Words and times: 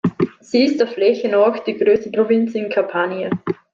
Sie 0.39 0.63
ist 0.63 0.79
der 0.79 0.87
Fläche 0.87 1.29
nach 1.29 1.59
die 1.59 1.77
größte 1.77 2.09
Provinz 2.09 2.55
in 2.55 2.69
Kampanien. 2.69 3.29